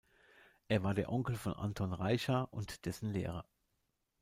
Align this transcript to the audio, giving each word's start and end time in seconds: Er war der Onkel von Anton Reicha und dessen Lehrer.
Er 0.67 0.81
war 0.81 0.95
der 0.95 1.11
Onkel 1.11 1.35
von 1.35 1.53
Anton 1.53 1.93
Reicha 1.93 2.41
und 2.49 2.87
dessen 2.87 3.11
Lehrer. 3.11 3.45